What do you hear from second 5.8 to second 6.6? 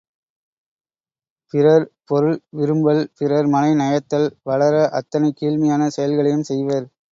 செயல்களையும்